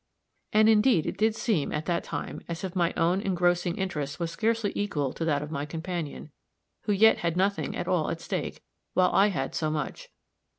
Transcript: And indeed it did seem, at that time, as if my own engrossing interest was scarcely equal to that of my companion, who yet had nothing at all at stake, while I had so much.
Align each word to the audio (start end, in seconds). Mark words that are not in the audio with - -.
And 0.51 0.67
indeed 0.67 1.05
it 1.05 1.15
did 1.15 1.35
seem, 1.35 1.71
at 1.71 1.85
that 1.85 2.03
time, 2.03 2.41
as 2.47 2.63
if 2.63 2.75
my 2.75 2.91
own 2.97 3.21
engrossing 3.21 3.77
interest 3.77 4.19
was 4.19 4.31
scarcely 4.31 4.71
equal 4.73 5.13
to 5.13 5.23
that 5.25 5.43
of 5.43 5.51
my 5.51 5.63
companion, 5.63 6.31
who 6.85 6.91
yet 6.91 7.19
had 7.19 7.37
nothing 7.37 7.75
at 7.75 7.87
all 7.87 8.09
at 8.09 8.19
stake, 8.19 8.63
while 8.95 9.11
I 9.13 9.27
had 9.27 9.53
so 9.53 9.69
much. 9.69 10.09